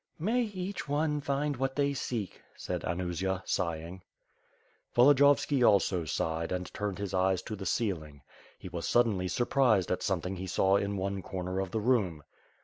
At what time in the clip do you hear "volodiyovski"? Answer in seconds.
4.95-5.63